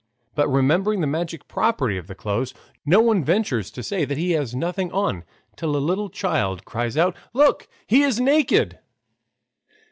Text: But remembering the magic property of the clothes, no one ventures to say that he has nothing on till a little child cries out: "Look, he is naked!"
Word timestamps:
But 0.33 0.47
remembering 0.47 1.01
the 1.01 1.05
magic 1.05 1.47
property 1.47 1.95
of 1.95 2.07
the 2.07 2.15
clothes, 2.15 2.55
no 2.87 3.01
one 3.01 3.23
ventures 3.23 3.69
to 3.69 3.83
say 3.83 4.03
that 4.03 4.17
he 4.17 4.31
has 4.31 4.55
nothing 4.55 4.91
on 4.91 5.25
till 5.55 5.75
a 5.77 5.77
little 5.77 6.09
child 6.09 6.65
cries 6.65 6.97
out: 6.97 7.15
"Look, 7.33 7.67
he 7.85 8.01
is 8.01 8.19
naked!" 8.19 8.79